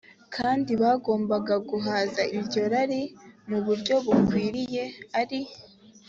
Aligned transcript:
kandi 0.35 0.71
bagombaga 0.81 1.55
guhaza 1.69 2.21
iryo 2.37 2.63
rari 2.73 3.01
mu 3.49 3.59
buryo 3.65 3.95
bukwiriye 4.05 4.83
ari 5.19 5.41